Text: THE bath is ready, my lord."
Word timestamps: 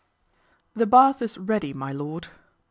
THE 0.73 0.87
bath 0.87 1.21
is 1.21 1.37
ready, 1.37 1.73
my 1.75 1.91
lord." 1.93 2.27